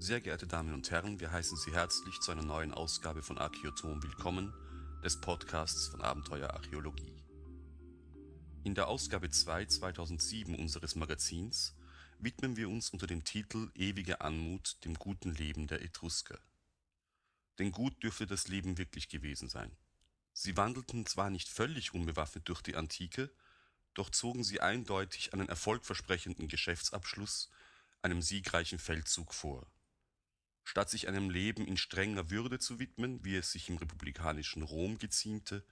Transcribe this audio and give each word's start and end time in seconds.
Sehr 0.00 0.20
geehrte 0.20 0.46
Damen 0.46 0.74
und 0.74 0.92
Herren, 0.92 1.18
wir 1.18 1.32
heißen 1.32 1.56
Sie 1.56 1.72
herzlich 1.72 2.20
zu 2.20 2.30
einer 2.30 2.44
neuen 2.44 2.72
Ausgabe 2.72 3.20
von 3.20 3.36
Archäotom 3.36 4.00
willkommen, 4.00 4.54
des 5.02 5.20
Podcasts 5.20 5.88
von 5.88 6.02
Abenteuer 6.02 6.50
Archäologie. 6.50 7.24
In 8.62 8.76
der 8.76 8.86
Ausgabe 8.86 9.28
2 9.28 9.66
2007 9.66 10.54
unseres 10.54 10.94
Magazins 10.94 11.74
widmen 12.20 12.56
wir 12.56 12.68
uns 12.68 12.90
unter 12.90 13.08
dem 13.08 13.24
Titel 13.24 13.72
Ewige 13.74 14.20
Anmut 14.20 14.76
dem 14.84 14.94
guten 14.94 15.34
Leben 15.34 15.66
der 15.66 15.82
Etrusker. 15.82 16.38
Denn 17.58 17.72
gut 17.72 18.00
dürfte 18.00 18.28
das 18.28 18.46
Leben 18.46 18.78
wirklich 18.78 19.08
gewesen 19.08 19.48
sein. 19.48 19.76
Sie 20.32 20.56
wandelten 20.56 21.06
zwar 21.06 21.28
nicht 21.28 21.48
völlig 21.48 21.92
unbewaffnet 21.92 22.48
durch 22.48 22.62
die 22.62 22.76
Antike, 22.76 23.32
doch 23.94 24.10
zogen 24.10 24.44
sie 24.44 24.60
eindeutig 24.60 25.34
einen 25.34 25.48
erfolgversprechenden 25.48 26.46
Geschäftsabschluss, 26.46 27.50
einem 28.00 28.22
siegreichen 28.22 28.78
Feldzug 28.78 29.34
vor. 29.34 29.68
Statt 30.68 30.90
sich 30.90 31.08
einem 31.08 31.30
Leben 31.30 31.66
in 31.66 31.78
strenger 31.78 32.28
Würde 32.28 32.58
zu 32.58 32.78
widmen, 32.78 33.24
wie 33.24 33.36
es 33.36 33.52
sich 33.52 33.70
im 33.70 33.78
republikanischen 33.78 34.62
Rom 34.62 34.98
geziemte, 34.98 35.64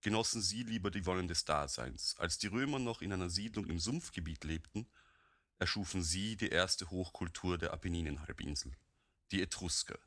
genossen 0.00 0.42
sie 0.42 0.64
lieber 0.64 0.90
die 0.90 1.06
Wonnen 1.06 1.28
des 1.28 1.44
Daseins. 1.44 2.16
Als 2.18 2.36
die 2.38 2.48
Römer 2.48 2.80
noch 2.80 3.00
in 3.00 3.12
einer 3.12 3.30
Siedlung 3.30 3.64
im 3.66 3.78
Sumpfgebiet 3.78 4.42
lebten, 4.42 4.88
erschufen 5.60 6.02
sie 6.02 6.36
die 6.36 6.48
erste 6.48 6.90
Hochkultur 6.90 7.58
der 7.58 7.72
Apenninenhalbinsel, 7.72 8.76
die 9.30 9.40
Etrusker. 9.40 10.00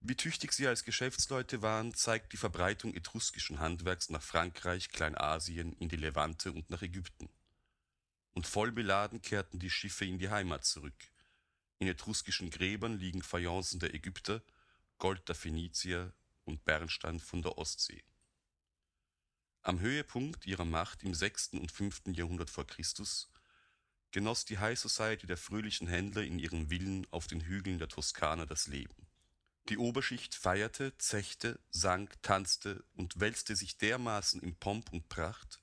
Wie 0.00 0.14
tüchtig 0.14 0.52
sie 0.52 0.66
als 0.66 0.84
Geschäftsleute 0.84 1.62
waren, 1.62 1.94
zeigt 1.94 2.34
die 2.34 2.36
Verbreitung 2.36 2.92
etruskischen 2.92 3.60
Handwerks 3.60 4.10
nach 4.10 4.22
Frankreich, 4.22 4.90
Kleinasien, 4.90 5.72
in 5.72 5.88
die 5.88 5.96
Levante 5.96 6.52
und 6.52 6.68
nach 6.68 6.82
Ägypten. 6.82 7.30
Und 8.34 8.46
voll 8.46 8.72
beladen 8.72 9.22
kehrten 9.22 9.58
die 9.58 9.70
Schiffe 9.70 10.04
in 10.04 10.18
die 10.18 10.28
Heimat 10.28 10.66
zurück. 10.66 11.13
In 11.84 11.90
etruskischen 11.90 12.48
Gräbern 12.48 12.98
liegen 12.98 13.22
Fayencen 13.22 13.78
der 13.78 13.92
Ägypter, 13.92 14.40
Gold 14.96 15.28
der 15.28 15.34
Phönizier 15.34 16.14
und 16.44 16.64
Bernstein 16.64 17.20
von 17.20 17.42
der 17.42 17.58
Ostsee. 17.58 18.02
Am 19.60 19.80
Höhepunkt 19.80 20.46
ihrer 20.46 20.64
Macht 20.64 21.02
im 21.02 21.12
6. 21.12 21.48
und 21.48 21.70
5. 21.70 22.04
Jahrhundert 22.06 22.48
vor 22.48 22.66
Christus 22.66 23.30
genoss 24.12 24.46
die 24.46 24.56
High 24.56 24.78
Society 24.78 25.26
der 25.26 25.36
fröhlichen 25.36 25.86
Händler 25.86 26.22
in 26.22 26.38
ihren 26.38 26.70
Villen 26.70 27.06
auf 27.10 27.26
den 27.26 27.42
Hügeln 27.42 27.78
der 27.78 27.88
Toskana 27.88 28.46
das 28.46 28.66
Leben. 28.66 29.06
Die 29.68 29.76
Oberschicht 29.76 30.34
feierte, 30.34 30.96
zechte, 30.96 31.60
sang, 31.68 32.08
tanzte 32.22 32.82
und 32.94 33.20
wälzte 33.20 33.56
sich 33.56 33.76
dermaßen 33.76 34.40
in 34.40 34.56
Pomp 34.56 34.90
und 34.90 35.10
Pracht, 35.10 35.60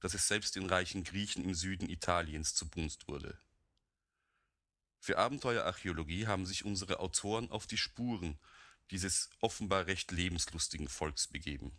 dass 0.00 0.12
es 0.12 0.28
selbst 0.28 0.54
den 0.54 0.66
reichen 0.66 1.02
Griechen 1.02 1.42
im 1.42 1.54
Süden 1.54 1.88
Italiens 1.88 2.54
zu 2.54 2.68
Gunst 2.68 3.08
wurde. 3.08 3.40
Für 5.06 5.18
Abenteuerarchäologie 5.18 6.26
haben 6.26 6.46
sich 6.46 6.64
unsere 6.64 6.98
Autoren 6.98 7.48
auf 7.52 7.68
die 7.68 7.76
Spuren 7.76 8.40
dieses 8.90 9.30
offenbar 9.40 9.86
recht 9.86 10.10
lebenslustigen 10.10 10.88
Volks 10.88 11.28
begeben. 11.28 11.78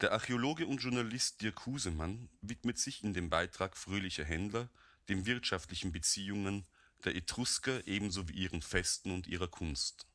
Der 0.00 0.12
Archäologe 0.12 0.68
und 0.68 0.80
Journalist 0.80 1.42
Dirk 1.42 1.66
Husemann 1.66 2.28
widmet 2.42 2.78
sich 2.78 3.02
in 3.02 3.12
dem 3.12 3.28
Beitrag 3.28 3.76
Fröhliche 3.76 4.24
Händler 4.24 4.70
den 5.08 5.26
wirtschaftlichen 5.26 5.90
Beziehungen 5.90 6.64
der 7.04 7.16
Etrusker 7.16 7.84
ebenso 7.88 8.28
wie 8.28 8.34
ihren 8.34 8.62
Festen 8.62 9.10
und 9.10 9.26
ihrer 9.26 9.48
Kunst. 9.48 10.06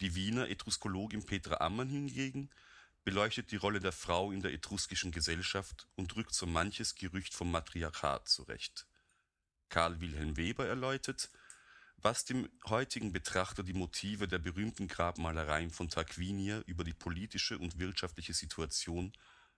Die 0.00 0.16
Wiener 0.16 0.48
Etruskologin 0.48 1.24
Petra 1.24 1.64
Ammann 1.64 1.90
hingegen 1.90 2.50
beleuchtet 3.04 3.52
die 3.52 3.56
Rolle 3.56 3.78
der 3.78 3.92
Frau 3.92 4.32
in 4.32 4.42
der 4.42 4.52
etruskischen 4.52 5.12
Gesellschaft 5.12 5.86
und 5.94 6.16
rückt 6.16 6.34
so 6.34 6.46
manches 6.46 6.96
Gerücht 6.96 7.34
vom 7.34 7.52
Matriarchat 7.52 8.26
zurecht. 8.26 8.88
Karl 9.68 10.00
Wilhelm 10.00 10.36
Weber 10.36 10.66
erläutert, 10.66 11.30
was 12.00 12.24
dem 12.24 12.48
heutigen 12.66 13.12
Betrachter 13.12 13.62
die 13.62 13.72
Motive 13.72 14.28
der 14.28 14.38
berühmten 14.38 14.86
Grabmalereien 14.86 15.70
von 15.70 15.88
Tarquinia 15.88 16.60
über 16.66 16.84
die 16.84 16.94
politische 16.94 17.58
und 17.58 17.78
wirtschaftliche 17.78 18.34
Situation 18.34 19.12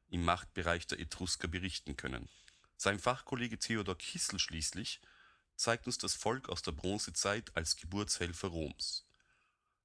im 0.09 0.25
Machtbereich 0.25 0.87
der 0.87 1.01
Etrusker 1.01 1.49
berichten 1.49 1.97
können. 1.97 2.29
Sein 2.77 2.99
Fachkollege 2.99 3.59
Theodor 3.59 3.97
Kissel 3.99 4.39
schließlich 4.39 5.01
zeigt 5.55 5.87
uns 5.87 5.99
das 5.99 6.15
Volk 6.15 6.49
aus 6.49 6.63
der 6.63 6.73
Bronzezeit 6.73 7.55
als 7.55 7.77
Geburtshelfer 7.77 8.49
Roms. 8.49 9.07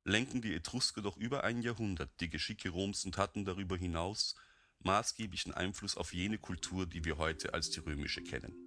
Lenken 0.06 0.42
die 0.42 0.54
Etrusker 0.54 1.02
doch 1.02 1.18
über 1.18 1.44
ein 1.44 1.62
Jahrhundert 1.62 2.10
die 2.22 2.30
Geschicke 2.30 2.70
Roms 2.70 3.04
und 3.04 3.18
hatten 3.18 3.44
darüber 3.44 3.76
hinaus 3.76 4.36
maßgeblichen 4.80 5.54
Einfluss 5.54 5.98
auf 5.98 6.14
jene 6.14 6.38
Kultur, 6.38 6.86
die 6.86 7.04
wir 7.04 7.18
heute 7.18 7.54
als 7.54 7.72
die 7.72 7.80
römische 7.80 8.24
kennen 8.24 8.65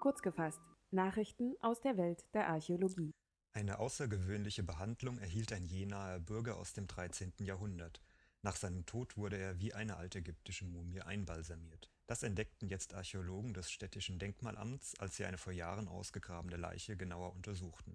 Kurz 0.00 0.22
gefasst, 0.22 0.62
Nachrichten 0.90 1.56
aus 1.60 1.82
der 1.82 1.98
Welt 1.98 2.24
der 2.32 2.48
Archäologie. 2.48 3.12
Eine 3.52 3.80
außergewöhnliche 3.80 4.62
Behandlung 4.62 5.18
erhielt 5.18 5.52
ein 5.52 5.66
jenaer 5.66 6.20
Bürger 6.20 6.56
aus 6.56 6.72
dem 6.72 6.86
13. 6.86 7.34
Jahrhundert. 7.40 8.00
Nach 8.40 8.56
seinem 8.56 8.86
Tod 8.86 9.18
wurde 9.18 9.36
er 9.36 9.60
wie 9.60 9.74
eine 9.74 9.98
altägyptische 9.98 10.64
Mumie 10.64 11.02
einbalsamiert. 11.02 11.90
Das 12.06 12.22
entdeckten 12.22 12.70
jetzt 12.70 12.94
Archäologen 12.94 13.52
des 13.52 13.70
städtischen 13.70 14.18
Denkmalamts, 14.18 14.98
als 14.98 15.16
sie 15.16 15.26
eine 15.26 15.36
vor 15.36 15.52
Jahren 15.52 15.86
ausgegrabene 15.86 16.56
Leiche 16.56 16.96
genauer 16.96 17.34
untersuchten. 17.34 17.94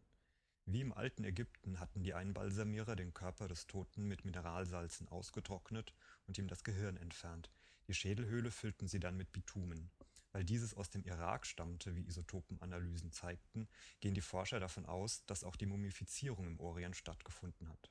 Wie 0.68 0.82
im 0.82 0.94
alten 0.94 1.24
Ägypten 1.24 1.80
hatten 1.80 2.04
die 2.04 2.14
Einbalsamierer 2.14 2.96
den 2.96 3.16
Körper 3.16 3.48
des 3.48 3.66
Toten 3.66 4.08
mit 4.08 4.26
Mineralsalzen 4.26 5.08
ausgetrocknet 5.08 5.96
und 6.28 6.38
ihm 6.38 6.48
das 6.48 6.64
Gehirn 6.64 6.98
entfernt. 6.98 7.50
Die 7.88 7.96
Schädelhöhle 7.96 8.52
füllten 8.52 8.88
sie 8.88 9.00
dann 9.00 9.18
mit 9.18 9.32
Bitumen. 9.32 9.90
Weil 10.36 10.44
dieses 10.44 10.74
aus 10.74 10.90
dem 10.90 11.02
Irak 11.06 11.46
stammte, 11.46 11.96
wie 11.96 12.06
Isotopenanalysen 12.06 13.14
zeigten, 13.14 13.70
gehen 14.02 14.16
die 14.16 14.20
Forscher 14.20 14.60
davon 14.60 14.86
aus, 14.86 15.24
dass 15.28 15.46
auch 15.46 15.56
die 15.56 15.66
Mumifizierung 15.66 16.46
im 16.46 16.60
Orient 16.60 16.98
stattgefunden 16.98 17.70
hat. 17.70 17.90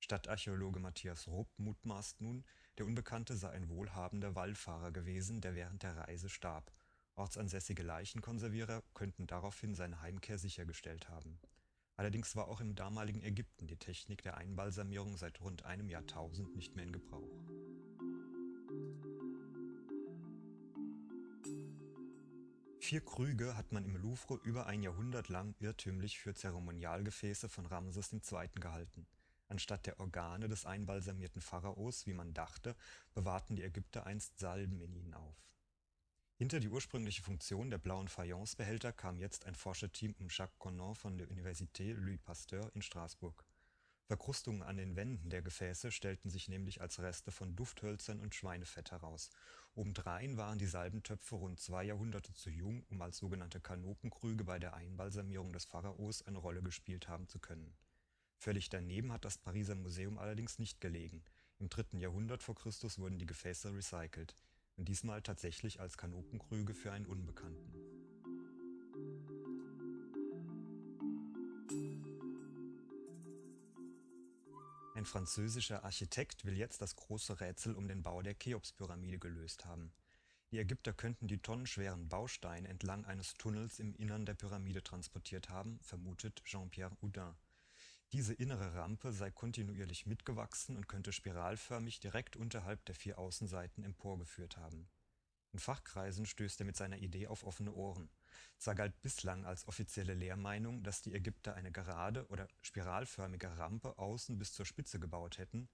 Stadtarchäologe 0.00 0.80
Matthias 0.80 1.28
Rupp 1.28 1.50
mutmaßt 1.58 2.22
nun, 2.22 2.46
der 2.78 2.86
Unbekannte 2.86 3.36
sei 3.36 3.50
ein 3.50 3.68
wohlhabender 3.68 4.34
Wallfahrer 4.34 4.90
gewesen, 4.90 5.42
der 5.42 5.54
während 5.54 5.82
der 5.82 5.98
Reise 5.98 6.30
starb. 6.30 6.72
Ortsansässige 7.14 7.82
Leichenkonservierer 7.82 8.82
könnten 8.94 9.26
daraufhin 9.26 9.74
seine 9.74 10.00
Heimkehr 10.00 10.38
sichergestellt 10.38 11.10
haben. 11.10 11.38
Allerdings 11.96 12.34
war 12.36 12.48
auch 12.48 12.62
im 12.62 12.74
damaligen 12.74 13.22
Ägypten 13.22 13.66
die 13.66 13.76
Technik 13.76 14.22
der 14.22 14.38
Einbalsamierung 14.38 15.18
seit 15.18 15.42
rund 15.42 15.66
einem 15.66 15.90
Jahrtausend 15.90 16.56
nicht 16.56 16.74
mehr 16.74 16.86
in 16.86 16.92
Gebrauch. 16.92 17.36
Vier 22.86 23.04
Krüge 23.04 23.56
hat 23.56 23.72
man 23.72 23.84
im 23.84 23.96
Louvre 23.96 24.38
über 24.44 24.66
ein 24.66 24.80
Jahrhundert 24.80 25.28
lang 25.28 25.56
irrtümlich 25.58 26.20
für 26.20 26.34
Zeremonialgefäße 26.34 27.48
von 27.48 27.66
Ramses 27.66 28.12
II. 28.12 28.48
gehalten. 28.60 29.08
Anstatt 29.48 29.86
der 29.86 29.98
Organe 29.98 30.48
des 30.48 30.66
einbalsamierten 30.66 31.42
Pharaos, 31.42 32.06
wie 32.06 32.12
man 32.12 32.32
dachte, 32.32 32.76
bewahrten 33.12 33.56
die 33.56 33.64
Ägypter 33.64 34.06
einst 34.06 34.38
Salben 34.38 34.80
in 34.80 34.94
ihnen 34.94 35.14
auf. 35.14 35.34
Hinter 36.36 36.60
die 36.60 36.68
ursprüngliche 36.68 37.24
Funktion 37.24 37.70
der 37.70 37.78
blauen 37.78 38.06
Fayencebehälter 38.06 38.92
kam 38.92 39.18
jetzt 39.18 39.46
ein 39.46 39.56
Forscherteam 39.56 40.14
um 40.20 40.28
Jacques 40.30 40.60
Connon 40.60 40.94
von 40.94 41.18
der 41.18 41.26
Université 41.26 41.92
Louis 41.92 42.20
Pasteur 42.20 42.70
in 42.72 42.82
Straßburg 42.82 43.44
Verkrustungen 44.06 44.62
an 44.62 44.76
den 44.76 44.94
Wänden 44.94 45.30
der 45.30 45.42
Gefäße 45.42 45.90
stellten 45.90 46.30
sich 46.30 46.46
nämlich 46.46 46.80
als 46.80 47.00
Reste 47.00 47.32
von 47.32 47.56
Dufthölzern 47.56 48.20
und 48.20 48.36
Schweinefett 48.36 48.92
heraus. 48.92 49.30
Obendrein 49.76 50.38
waren 50.38 50.58
die 50.58 50.66
Salbentöpfe 50.66 51.34
rund 51.34 51.60
zwei 51.60 51.84
Jahrhunderte 51.84 52.32
zu 52.32 52.48
jung, 52.48 52.82
um 52.88 53.02
als 53.02 53.18
sogenannte 53.18 53.60
Kanopenkrüge 53.60 54.42
bei 54.42 54.58
der 54.58 54.72
Einbalsamierung 54.72 55.52
des 55.52 55.66
Pharaos 55.66 56.22
eine 56.22 56.38
Rolle 56.38 56.62
gespielt 56.62 57.08
haben 57.08 57.28
zu 57.28 57.38
können. 57.38 57.76
Völlig 58.38 58.70
daneben 58.70 59.12
hat 59.12 59.26
das 59.26 59.36
Pariser 59.36 59.74
Museum 59.74 60.16
allerdings 60.16 60.58
nicht 60.58 60.80
gelegen. 60.80 61.22
Im 61.58 61.68
dritten 61.68 61.98
Jahrhundert 61.98 62.42
vor 62.42 62.54
Christus 62.54 62.98
wurden 62.98 63.18
die 63.18 63.26
Gefäße 63.26 63.74
recycelt, 63.74 64.34
und 64.76 64.88
diesmal 64.88 65.20
tatsächlich 65.20 65.78
als 65.78 65.98
Kanopenkrüge 65.98 66.72
für 66.72 66.92
einen 66.92 67.06
Unbekannten 67.06 67.74
französischer 75.06 75.84
Architekt 75.84 76.44
will 76.44 76.56
jetzt 76.56 76.82
das 76.82 76.96
große 76.96 77.40
Rätsel 77.40 77.74
um 77.74 77.88
den 77.88 78.02
Bau 78.02 78.22
der 78.22 78.34
Cheops-Pyramide 78.34 79.18
gelöst 79.18 79.64
haben. 79.64 79.92
Die 80.50 80.58
Ägypter 80.58 80.92
könnten 80.92 81.26
die 81.26 81.38
tonnenschweren 81.38 82.08
Bausteine 82.08 82.68
entlang 82.68 83.04
eines 83.04 83.34
Tunnels 83.34 83.78
im 83.80 83.94
Innern 83.96 84.26
der 84.26 84.34
Pyramide 84.34 84.82
transportiert 84.82 85.48
haben, 85.48 85.80
vermutet 85.82 86.42
Jean-Pierre 86.44 86.96
Houdin. 87.02 87.34
Diese 88.12 88.34
innere 88.34 88.74
Rampe 88.74 89.12
sei 89.12 89.30
kontinuierlich 89.30 90.06
mitgewachsen 90.06 90.76
und 90.76 90.88
könnte 90.88 91.12
spiralförmig 91.12 91.98
direkt 91.98 92.36
unterhalb 92.36 92.84
der 92.84 92.94
vier 92.94 93.18
Außenseiten 93.18 93.82
emporgeführt 93.82 94.56
haben. 94.56 94.88
In 95.56 95.60
Fachkreisen 95.60 96.26
stößt 96.26 96.60
er 96.60 96.66
mit 96.66 96.76
seiner 96.76 96.98
Idee 96.98 97.28
auf 97.28 97.42
offene 97.42 97.72
Ohren. 97.72 98.10
Zwar 98.58 98.74
galt 98.74 99.00
bislang 99.00 99.46
als 99.46 99.66
offizielle 99.66 100.12
Lehrmeinung, 100.12 100.82
dass 100.82 101.00
die 101.00 101.14
Ägypter 101.14 101.54
eine 101.54 101.72
gerade 101.72 102.26
oder 102.26 102.46
spiralförmige 102.60 103.56
Rampe 103.56 103.96
außen 103.96 104.38
bis 104.38 104.52
zur 104.52 104.66
Spitze 104.66 105.00
gebaut 105.00 105.38
hätten, 105.38 105.70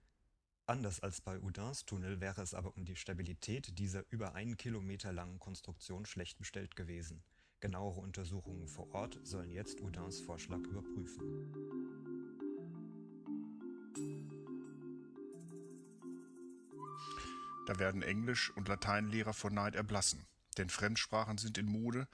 Anders 0.67 1.01
als 1.01 1.21
bei 1.21 1.41
Oudins 1.41 1.85
Tunnel 1.85 2.21
wäre 2.21 2.41
es 2.43 2.55
aber 2.55 2.77
um 2.77 2.85
die 2.85 2.95
Stabilität 2.95 3.77
dieser 3.81 4.05
über 4.11 4.37
einen 4.37 4.57
Kilometer 4.57 5.13
langen 5.13 5.41
Konstruktion 5.41 6.07
schlecht 6.07 6.39
bestellt 6.39 6.77
gewesen. 6.77 7.25
Genauere 7.59 7.99
Untersuchungen 7.99 8.69
vor 8.69 8.89
Ort 8.95 9.19
sollen 9.25 9.51
jetzt 9.51 9.81
Oudins 9.81 10.21
Vorschlag 10.21 10.61
überprüfen. 10.61 12.32
Da 17.65 17.79
werden 17.79 18.03
Englisch- 18.03 18.51
und 18.51 18.69
Lateinlehrer 18.69 19.35
vor 19.35 19.51
Neid 19.51 19.77
erblassen, 19.77 20.27
denn 20.59 20.69
Fremdsprachen 20.69 21.39
sind 21.39 21.59
in 21.59 21.67
Mode, 21.67 22.09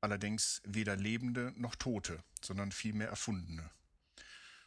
allerdings 0.00 0.62
weder 0.64 0.96
lebende 0.96 1.52
noch 1.56 1.74
tote, 1.74 2.22
sondern 2.42 2.70
vielmehr 2.70 3.08
erfundene. 3.08 3.70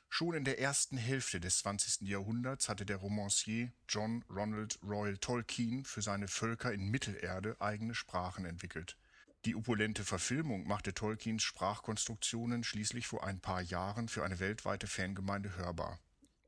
Schon 0.09 0.33
in 0.33 0.45
der 0.45 0.59
ersten 0.59 0.97
Hälfte 0.97 1.39
des 1.39 1.59
20. 1.59 2.07
Jahrhunderts 2.07 2.69
hatte 2.69 2.85
der 2.85 2.97
Romancier 2.97 3.71
John 3.89 4.23
Ronald 4.29 4.79
Royal 4.81 5.17
Tolkien 5.17 5.85
für 5.85 6.01
seine 6.01 6.27
Völker 6.27 6.73
in 6.73 6.89
Mittelerde 6.89 7.59
eigene 7.59 7.93
Sprachen 7.93 8.45
entwickelt. 8.45 8.97
Die 9.45 9.55
opulente 9.55 10.03
Verfilmung 10.03 10.67
machte 10.67 10.93
Tolkiens 10.93 11.43
Sprachkonstruktionen 11.43 12.63
schließlich 12.63 13.07
vor 13.07 13.25
ein 13.25 13.39
paar 13.39 13.61
Jahren 13.61 14.07
für 14.07 14.23
eine 14.23 14.39
weltweite 14.39 14.87
Fangemeinde 14.87 15.55
hörbar. 15.55 15.99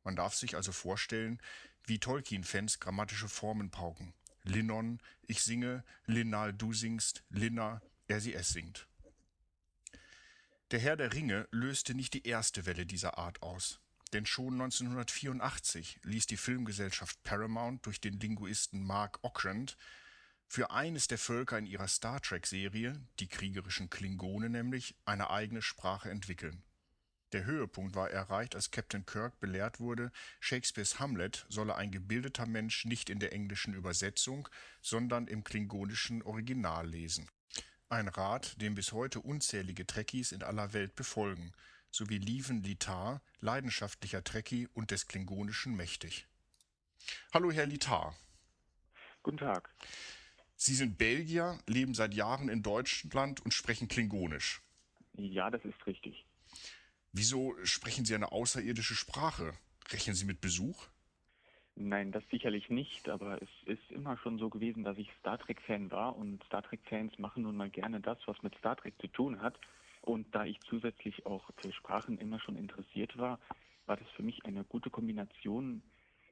Man 0.09 0.15
darf 0.15 0.33
sich 0.33 0.55
also 0.55 0.71
vorstellen, 0.71 1.39
wie 1.85 1.99
Tolkien-Fans 1.99 2.79
grammatische 2.79 3.29
Formen 3.29 3.69
pauken. 3.69 4.15
Linnon, 4.41 4.99
ich 5.27 5.43
singe, 5.43 5.83
Linnal, 6.07 6.51
du 6.51 6.73
singst, 6.73 7.23
Linna, 7.29 7.79
er 8.07 8.19
sie 8.19 8.33
es 8.33 8.49
singt. 8.49 8.87
Der 10.71 10.79
Herr 10.79 10.97
der 10.97 11.13
Ringe 11.13 11.47
löste 11.51 11.93
nicht 11.93 12.15
die 12.15 12.27
erste 12.27 12.65
Welle 12.65 12.87
dieser 12.87 13.19
Art 13.19 13.43
aus. 13.43 13.81
Denn 14.11 14.25
schon 14.25 14.53
1984 14.53 15.99
ließ 16.01 16.25
die 16.25 16.37
Filmgesellschaft 16.37 17.21
Paramount 17.21 17.85
durch 17.85 18.01
den 18.01 18.19
Linguisten 18.19 18.83
Mark 18.83 19.19
Okrand 19.21 19.77
für 20.47 20.71
eines 20.71 21.07
der 21.07 21.19
Völker 21.19 21.59
in 21.59 21.67
ihrer 21.67 21.87
Star 21.87 22.19
Trek-Serie, 22.19 22.99
die 23.19 23.27
kriegerischen 23.27 23.91
Klingone 23.91 24.49
nämlich, 24.49 24.95
eine 25.05 25.29
eigene 25.29 25.61
Sprache 25.61 26.09
entwickeln. 26.09 26.63
Der 27.31 27.45
Höhepunkt 27.45 27.93
war 27.93 28.09
erreicht, 28.09 28.55
als 28.55 28.71
Captain 28.71 29.05
Kirk 29.05 29.39
belehrt 29.39 29.79
wurde, 29.79 30.11
Shakespeares 30.39 30.99
Hamlet 30.99 31.45
solle 31.47 31.75
ein 31.75 31.91
gebildeter 31.91 32.47
Mensch 32.47 32.85
nicht 32.85 33.09
in 33.09 33.19
der 33.19 33.33
englischen 33.33 33.75
Übersetzung, 33.75 34.49
sondern 34.81 35.27
im 35.27 35.43
klingonischen 35.43 36.23
Original 36.23 36.87
lesen. 36.87 37.29
Ein 37.87 38.07
Rat, 38.07 38.59
den 38.61 38.73
bis 38.73 38.93
heute 38.93 39.19
unzählige 39.19 39.85
Trekkies 39.85 40.31
in 40.31 40.41
aller 40.41 40.73
Welt 40.73 40.95
befolgen, 40.95 41.51
sowie 41.91 42.17
Lieven 42.17 42.63
Litar, 42.63 43.21
leidenschaftlicher 43.41 44.23
Trekkie 44.23 44.67
und 44.73 44.89
des 44.89 45.07
Klingonischen 45.07 45.75
mächtig. 45.75 46.27
Hallo, 47.31 47.51
Herr 47.51 47.65
Litar. 47.67 48.15
Guten 49.21 49.37
Tag. 49.37 49.69
Sie 50.55 50.75
sind 50.75 50.97
Belgier, 50.97 51.57
leben 51.67 51.93
seit 51.93 52.13
Jahren 52.13 52.49
in 52.49 52.63
Deutschland 52.63 53.39
und 53.41 53.53
sprechen 53.53 53.87
Klingonisch. 53.87 54.61
Ja, 55.13 55.49
das 55.49 55.63
ist 55.63 55.85
richtig. 55.85 56.25
Wieso 57.11 57.55
sprechen 57.63 58.05
Sie 58.05 58.15
eine 58.15 58.31
außerirdische 58.31 58.95
Sprache? 58.95 59.53
Rechnen 59.89 60.15
Sie 60.15 60.25
mit 60.25 60.41
Besuch? 60.41 60.87
Nein, 61.75 62.11
das 62.11 62.23
sicherlich 62.29 62.69
nicht, 62.69 63.07
aber 63.07 63.41
es 63.41 63.49
ist 63.65 63.91
immer 63.91 64.17
schon 64.17 64.37
so 64.37 64.49
gewesen, 64.49 64.83
dass 64.83 64.97
ich 64.97 65.09
Star 65.19 65.39
Trek-Fan 65.39 65.89
war 65.91 66.15
und 66.15 66.43
Star 66.43 66.61
Trek-Fans 66.61 67.17
machen 67.17 67.43
nun 67.43 67.55
mal 67.55 67.69
gerne 67.69 68.01
das, 68.01 68.17
was 68.25 68.41
mit 68.43 68.53
Star 68.57 68.75
Trek 68.75 68.93
zu 68.99 69.07
tun 69.07 69.41
hat. 69.41 69.57
Und 70.01 70.33
da 70.35 70.45
ich 70.45 70.59
zusätzlich 70.61 71.25
auch 71.25 71.49
für 71.57 71.71
Sprachen 71.71 72.17
immer 72.17 72.39
schon 72.39 72.57
interessiert 72.57 73.17
war, 73.17 73.39
war 73.85 73.97
das 73.97 74.07
für 74.09 74.23
mich 74.23 74.45
eine 74.45 74.63
gute 74.65 74.89
Kombination, 74.89 75.81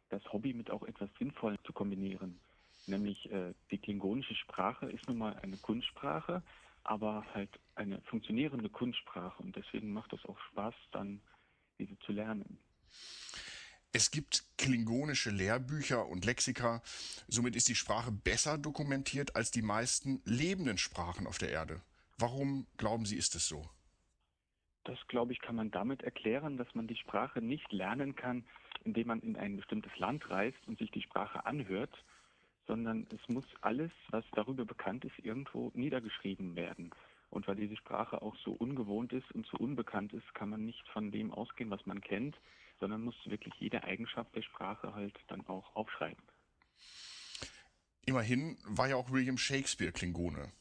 das 0.10 0.22
Hobby 0.32 0.54
mit 0.54 0.70
auch 0.70 0.84
etwas 0.84 1.10
Sinnvollem 1.18 1.58
zu 1.66 1.74
kombinieren. 1.74 2.40
Nämlich 2.86 3.32
äh, 3.32 3.54
die 3.72 3.78
klingonische 3.78 4.36
Sprache 4.36 4.90
ist 4.92 5.08
nun 5.08 5.18
mal 5.18 5.36
eine 5.42 5.58
Kunstsprache, 5.58 6.44
aber 6.88 7.26
halt 7.34 7.50
eine 7.76 8.02
funktionierende 8.04 8.70
Kunstsprache 8.70 9.42
und 9.44 9.56
deswegen 9.56 9.94
macht 9.94 10.14
es 10.14 10.26
auch 10.26 10.40
Spaß, 10.52 10.74
dann 10.92 11.22
diese 11.80 11.98
zu 12.00 12.12
lernen. 12.12 12.60
Es 13.94 14.12
gibt 14.12 14.44
klingonische 14.58 15.32
Lehrbücher 15.32 16.08
und 16.08 16.26
Lexika, 16.26 16.82
somit 17.28 17.56
ist 17.56 17.68
die 17.68 17.76
Sprache 17.76 18.12
besser 18.12 18.58
dokumentiert 18.58 19.36
als 19.36 19.52
die 19.52 19.62
meisten 19.62 20.22
lebenden 20.26 20.78
Sprachen 20.78 21.28
auf 21.28 21.38
der 21.38 21.50
Erde. 21.50 21.82
Warum 22.18 22.68
glauben 22.78 23.06
Sie, 23.06 23.16
ist 23.16 23.36
es 23.36 23.48
so? 23.48 23.70
Das, 24.84 24.98
glaube 25.08 25.34
ich, 25.34 25.40
kann 25.40 25.56
man 25.56 25.72
damit 25.72 26.02
erklären, 26.04 26.58
dass 26.58 26.74
man 26.74 26.88
die 26.88 26.96
Sprache 26.96 27.42
nicht 27.42 27.72
lernen 27.72 28.16
kann, 28.16 28.46
indem 28.84 29.08
man 29.08 29.20
in 29.20 29.36
ein 29.36 29.58
bestimmtes 29.58 29.96
Land 29.98 30.30
reist 30.30 30.58
und 30.66 30.80
sich 30.80 30.92
die 30.92 31.02
Sprache 31.02 31.46
anhört, 31.46 31.94
sondern 32.68 33.08
es 33.14 33.30
muss 33.30 33.46
alles, 33.62 33.92
was 34.10 34.26
darüber 34.34 34.66
bekannt 34.66 35.06
ist, 35.06 35.18
irgendwo 35.20 35.72
niedergeschrieben 35.74 36.56
werden. 36.56 36.92
Und 37.30 37.48
weil 37.48 37.56
diese 37.56 37.76
Sprache 37.76 38.22
auch 38.22 38.36
so 38.38 38.52
ungewohnt 38.52 39.14
ist 39.14 39.30
und 39.32 39.46
so 39.48 39.58
unbekannt 39.58 40.14
ist, 40.14 40.34
kann 40.34 40.50
man 40.50 40.66
nicht 40.66 40.88
von 40.90 41.12
dem 41.12 41.32
ausgehen, 41.32 41.70
was 41.70 41.86
man 41.86 42.02
kennt, 42.02 42.38
sondern 42.80 43.02
muss 43.04 43.16
wirklich 43.26 43.54
jede 43.60 43.84
Eigenschaft 43.84 44.36
der 44.36 44.44
Sprache 44.44 44.94
halt 44.94 45.18
dann 45.28 45.46
auch 45.48 45.76
aufschreiben. 45.76 46.24
Immerhin 48.06 48.58
war 48.66 48.88
ja 48.88 48.96
auch 48.96 49.12
William 49.12 49.38
Shakespeare 49.38 49.92
Klingone. 49.92 50.52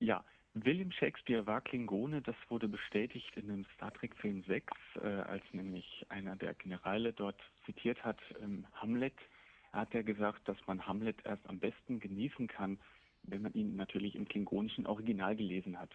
Ja, 0.00 0.24
William 0.54 0.90
Shakespeare 0.90 1.46
war 1.46 1.60
Klingone, 1.60 2.22
das 2.22 2.36
wurde 2.48 2.68
bestätigt 2.68 3.36
in 3.36 3.48
dem 3.48 3.66
Star 3.74 3.92
Trek 3.92 4.16
Film 4.16 4.42
6, 4.46 4.72
äh, 5.02 5.06
als 5.06 5.42
nämlich 5.52 6.06
einer 6.08 6.36
der 6.36 6.54
Generale 6.54 7.12
dort 7.12 7.40
zitiert 7.66 8.04
hat, 8.04 8.20
ähm, 8.40 8.66
Hamlet, 8.74 9.14
hat 9.74 9.94
er 9.94 10.02
gesagt, 10.02 10.48
dass 10.48 10.56
man 10.66 10.86
Hamlet 10.86 11.16
erst 11.24 11.46
am 11.48 11.58
besten 11.58 12.00
genießen 12.00 12.46
kann, 12.46 12.78
wenn 13.22 13.42
man 13.42 13.52
ihn 13.54 13.76
natürlich 13.76 14.14
im 14.14 14.26
klingonischen 14.26 14.86
Original 14.86 15.34
gelesen 15.36 15.78
hat. 15.78 15.90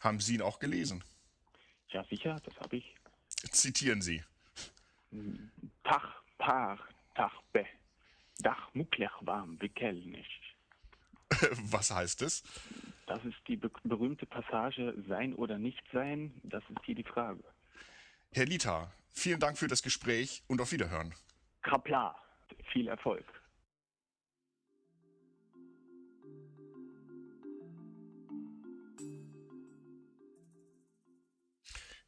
Haben 0.00 0.20
Sie 0.20 0.34
ihn 0.34 0.42
auch 0.42 0.58
gelesen? 0.58 1.02
Ja, 1.88 2.04
sicher, 2.04 2.40
das 2.44 2.58
habe 2.60 2.76
ich. 2.76 2.94
Zitieren 3.50 4.02
Sie. 4.02 4.22
Tach, 5.84 6.22
par, 6.38 6.78
tach, 7.14 7.42
be. 7.52 7.66
Dach 8.38 8.72
muklech 8.74 9.10
warm, 9.20 9.60
wickel 9.60 9.94
nicht. 9.94 10.40
Was 11.70 11.90
heißt 11.90 12.22
es? 12.22 12.42
Das 13.06 13.24
ist 13.24 13.36
die 13.48 13.56
be 13.56 13.70
berühmte 13.84 14.24
Passage 14.26 14.94
Sein 15.08 15.34
oder 15.34 15.58
nicht 15.58 15.82
sein, 15.92 16.32
das 16.44 16.62
ist 16.70 16.84
hier 16.84 16.94
die 16.94 17.04
Frage. 17.04 17.42
Herr 18.32 18.46
Lita, 18.46 18.92
vielen 19.10 19.40
Dank 19.40 19.58
für 19.58 19.66
das 19.66 19.82
Gespräch 19.82 20.42
und 20.46 20.60
auf 20.60 20.72
Wiederhören. 20.72 21.12
Krapla, 21.62 22.16
viel 22.72 22.88
Erfolg. 22.88 23.24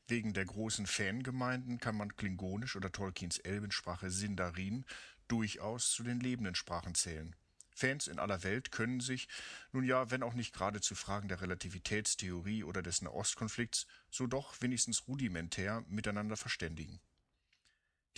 Wegen 0.09 0.35
der 0.35 0.45
großen 0.45 0.87
Fangemeinden 0.87 1.79
kann 1.79 1.97
man 1.97 2.15
Klingonisch 2.17 2.77
oder 2.77 2.93
Tolkiens 2.93 3.39
Elbensprache 3.39 4.11
Sindarin 4.11 4.85
durchaus 5.27 5.93
zu 5.93 6.03
den 6.03 6.21
lebenden 6.21 6.55
Sprachen 6.55 6.95
zählen. 6.95 7.35
Fans 7.75 8.09
in 8.09 8.19
aller 8.19 8.43
Welt 8.43 8.71
können 8.71 9.01
sich, 9.01 9.29
nun 9.73 9.85
ja, 9.85 10.11
wenn 10.11 10.23
auch 10.23 10.35
nicht 10.35 10.53
gerade 10.53 10.83
zu 10.83 10.95
Fragen 10.95 11.29
der 11.29 11.41
Relativitätstheorie 11.41 12.65
oder 12.65 12.83
des 12.83 13.01
Nahostkonflikts, 13.01 13.87
so 14.11 14.27
doch 14.27 14.61
wenigstens 14.61 15.09
rudimentär 15.09 15.83
miteinander 15.89 16.37
verständigen. 16.37 17.01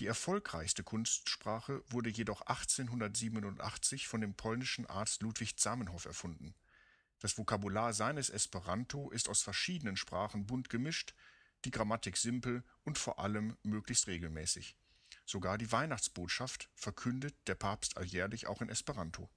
Die 0.01 0.07
erfolgreichste 0.07 0.83
Kunstsprache 0.83 1.83
wurde 1.89 2.11
jedoch 2.11 2.43
1887 2.43 4.09
von 4.09 4.21
dem 4.21 4.35
polnischen 4.35 4.87
Arzt 4.87 5.23
Ludwig 5.23 5.57
Zamenhof 5.57 6.05
erfunden. 6.05 6.55
Das 7.21 7.39
Vokabular 7.39 7.93
seines 7.93 8.29
Esperanto 8.29 9.11
ist 9.11 9.29
aus 9.29 9.43
verschiedenen 9.43 9.97
Sprachen 9.97 10.47
bunt 10.47 10.69
gemischt, 10.69 11.15
die 11.65 11.71
Grammatik 11.71 12.17
simpel 12.17 12.65
und 12.83 12.99
vor 12.99 13.21
allem 13.21 13.57
möglichst 13.63 14.09
regelmäßig. 14.09 14.77
Sogar 15.25 15.59
die 15.59 15.71
Weihnachtsbotschaft 15.71 16.69
verkündet 16.75 17.35
der 17.47 17.55
Papst 17.55 17.97
alljährlich 17.97 18.47
auch 18.49 18.61
in 18.61 18.69
Esperanto. 18.69 19.31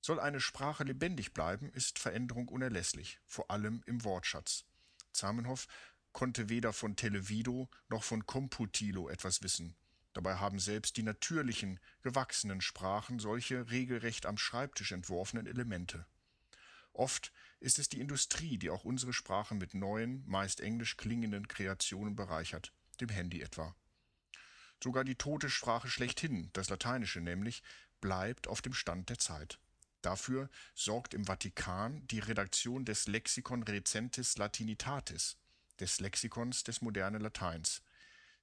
Soll 0.00 0.20
eine 0.20 0.40
Sprache 0.40 0.84
lebendig 0.84 1.32
bleiben, 1.32 1.70
ist 1.70 1.98
Veränderung 1.98 2.48
unerlässlich, 2.48 3.20
vor 3.24 3.50
allem 3.50 3.82
im 3.86 4.04
Wortschatz. 4.04 4.64
Zamenhof 5.12 5.66
konnte 6.16 6.48
weder 6.48 6.72
von 6.72 6.96
Televido 6.96 7.68
noch 7.90 8.02
von 8.02 8.24
Computilo 8.24 9.10
etwas 9.10 9.42
wissen. 9.42 9.76
Dabei 10.14 10.36
haben 10.36 10.58
selbst 10.58 10.96
die 10.96 11.02
natürlichen, 11.02 11.78
gewachsenen 12.00 12.62
Sprachen 12.62 13.18
solche 13.18 13.70
regelrecht 13.70 14.24
am 14.24 14.38
Schreibtisch 14.38 14.92
entworfenen 14.92 15.46
Elemente. 15.46 16.06
Oft 16.94 17.34
ist 17.60 17.78
es 17.78 17.90
die 17.90 18.00
Industrie, 18.00 18.56
die 18.56 18.70
auch 18.70 18.82
unsere 18.82 19.12
Sprache 19.12 19.54
mit 19.54 19.74
neuen, 19.74 20.26
meist 20.26 20.62
englisch 20.62 20.96
klingenden 20.96 21.48
Kreationen 21.48 22.16
bereichert, 22.16 22.72
dem 23.02 23.10
Handy 23.10 23.42
etwa. 23.42 23.76
Sogar 24.82 25.04
die 25.04 25.16
tote 25.16 25.50
Sprache 25.50 25.90
schlechthin, 25.90 26.48
das 26.54 26.70
Lateinische 26.70 27.20
nämlich, 27.20 27.62
bleibt 28.00 28.48
auf 28.48 28.62
dem 28.62 28.72
Stand 28.72 29.10
der 29.10 29.18
Zeit. 29.18 29.60
Dafür 30.00 30.48
sorgt 30.74 31.12
im 31.12 31.26
Vatikan 31.26 32.06
die 32.06 32.20
Redaktion 32.20 32.86
des 32.86 33.06
Lexikon 33.06 33.64
Recentis 33.64 34.38
Latinitatis, 34.38 35.36
des 35.80 36.00
Lexikons 36.00 36.64
des 36.64 36.80
modernen 36.80 37.20
Lateins. 37.20 37.82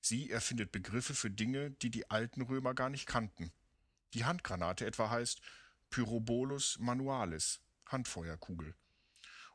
Sie 0.02 0.30
erfindet 0.30 0.72
Begriffe 0.72 1.14
für 1.14 1.30
Dinge, 1.30 1.72
die 1.72 1.90
die 1.90 2.10
alten 2.12 2.42
Römer 2.42 2.74
gar 2.74 2.90
nicht 2.90 3.06
kannten. 3.06 3.52
Die 4.14 4.26
Handgranate 4.26 4.86
etwa 4.86 5.10
heißt 5.10 5.42
Pyrobolus 5.90 6.78
manualis, 6.80 7.62
Handfeuerkugel. 7.86 8.76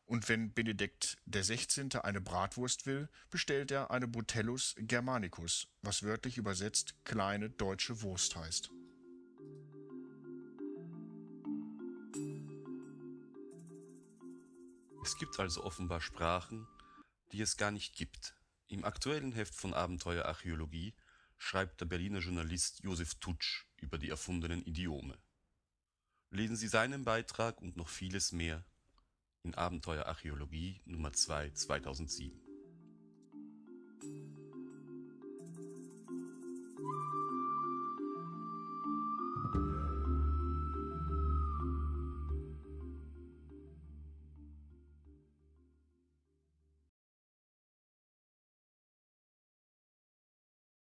Und 0.07 0.29
wenn 0.31 0.55
Benedikt 0.55 1.19
XVI. 1.31 1.99
eine 2.03 2.23
Bratwurst 2.23 2.87
will, 2.87 3.11
bestellt 3.29 3.71
er 3.71 3.91
eine 3.91 4.09
Botellus 4.09 4.75
Germanicus, 4.79 5.69
was 5.83 6.03
wörtlich 6.03 6.39
übersetzt 6.39 6.95
kleine 7.05 7.51
deutsche 7.51 8.01
Wurst 8.01 8.35
heißt. 8.35 8.71
Es 15.05 15.17
gibt 15.19 15.39
also 15.39 15.63
offenbar 15.65 16.01
Sprachen, 16.01 16.67
die 17.33 17.41
es 17.41 17.57
gar 17.57 17.71
nicht 17.71 17.95
gibt. 17.95 18.35
Im 18.69 18.85
aktuellen 18.85 19.33
Heft 19.33 19.55
von 19.55 19.75
Abenteuer 19.75 20.27
Archäologie 20.27 20.95
schreibt 21.37 21.81
der 21.81 21.87
Berliner 21.87 22.19
Journalist 22.19 22.81
Josef 22.83 23.15
Tutsch 23.17 23.65
über 23.77 23.99
die 23.99 24.11
erfundenen 24.11 24.65
Idiome. 24.65 25.17
Lesen 26.31 26.57
Sie 26.57 26.69
seinen 26.69 27.05
Beitrag 27.05 27.63
und 27.63 27.77
noch 27.77 27.89
vieles 27.89 28.33
mehr 28.33 28.65
in 29.43 29.55
Abenteuer 29.55 30.07
Archäologie 30.07 30.81
Nummer 30.85 31.13
2 31.13 31.51
2007. 31.51 32.39